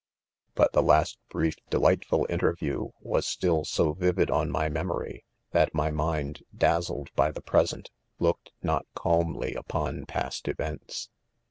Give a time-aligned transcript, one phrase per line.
[0.55, 5.91] {But the last brief, delightful interview, was still so vivid on my '.memory, that my
[5.91, 11.11] mind dazzled by the present, looked not calmly up on past events.